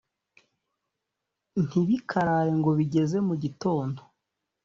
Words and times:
ntibikarare 1.65 2.51
ngo 2.59 2.69
bigeze 2.77 3.17
mu 3.27 3.35
gitondo 3.43 4.01